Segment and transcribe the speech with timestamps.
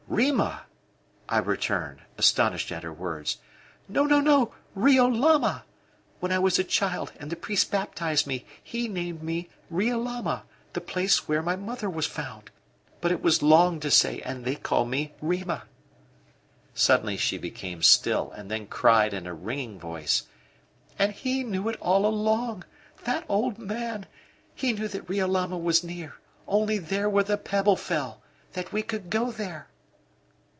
[0.11, 0.63] "Rima!"
[1.29, 3.37] I returned, astonished at her words.
[3.87, 5.63] "No, no, no Riolama.
[6.19, 10.43] When I was a child, and the priest baptized me, he named me Riolama
[10.73, 12.51] the place where my mother was found.
[12.99, 15.63] But it was long to say, and they called me Rima."
[16.73, 20.23] Suddenly she became still and then cried in a ringing voice:
[20.99, 22.65] "And he knew it all along
[23.05, 24.07] that old man
[24.53, 26.15] he knew that Riolama was near
[26.49, 28.21] only there where the pebble fell
[28.51, 29.69] that we could go there!"